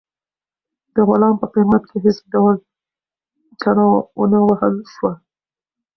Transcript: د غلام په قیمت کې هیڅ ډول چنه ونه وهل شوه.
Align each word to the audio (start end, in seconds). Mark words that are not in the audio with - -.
د 0.93 0.95
غلام 1.07 1.35
په 1.41 1.47
قیمت 1.53 1.83
کې 1.89 1.97
هیڅ 2.05 2.17
ډول 2.33 2.55
چنه 3.61 3.85
ونه 4.19 4.39
وهل 4.47 4.75
شوه. 4.93 5.11